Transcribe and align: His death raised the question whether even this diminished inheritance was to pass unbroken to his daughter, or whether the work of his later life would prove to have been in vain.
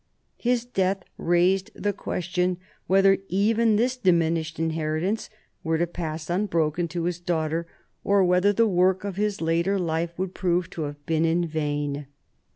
His 0.39 0.65
death 0.65 1.03
raised 1.19 1.69
the 1.75 1.93
question 1.93 2.57
whether 2.87 3.19
even 3.29 3.75
this 3.75 3.95
diminished 3.95 4.57
inheritance 4.57 5.29
was 5.63 5.77
to 5.77 5.85
pass 5.85 6.27
unbroken 6.27 6.87
to 6.87 7.03
his 7.03 7.19
daughter, 7.19 7.67
or 8.03 8.23
whether 8.23 8.51
the 8.51 8.65
work 8.65 9.03
of 9.03 9.17
his 9.17 9.41
later 9.41 9.77
life 9.77 10.17
would 10.17 10.33
prove 10.33 10.71
to 10.71 10.85
have 10.85 11.05
been 11.05 11.23
in 11.23 11.45
vain. 11.45 12.07